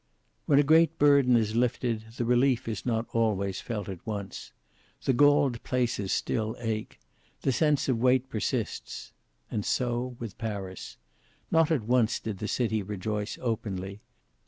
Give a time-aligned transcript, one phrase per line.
[0.47, 4.51] When a great burden is lifted, the relief is not always felt at once.
[5.03, 6.99] The galled places still ache.
[7.43, 9.13] The sense of weight persists.
[9.51, 10.97] And so with Paris.
[11.51, 14.01] Not at once did the city rejoice openly.